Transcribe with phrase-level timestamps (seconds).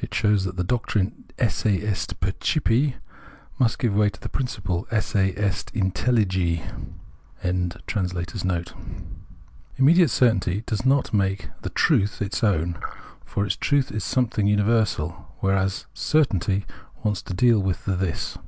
[0.00, 2.94] It shows that the doctrine "esse est percipi"
[3.58, 6.62] must give way to the principle "esse est iutelligi.'']
[9.78, 12.78] IMMEDIATE certainty does not make the truth its own,
[13.26, 16.64] for its truth is something universal, whereas certainty
[17.04, 18.38] wants to deal with the This.